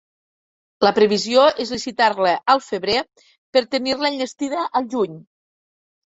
[0.85, 2.97] La previsió es licitar-la al febrer
[3.59, 5.23] per tenir-la enllestida al juny.